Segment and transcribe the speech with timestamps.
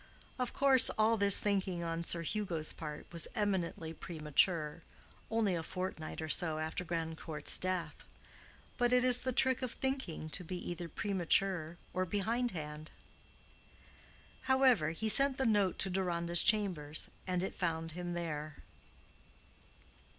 [0.39, 4.81] Of course all this thinking on Sir Hugo's part was eminently premature,
[5.29, 7.97] only a fortnight or so after Grandcourt's death.
[8.79, 12.89] But it is the trick of thinking to be either premature or behind hand.
[14.45, 18.55] However, he sent the note to Deronda's chambers, and it found him there.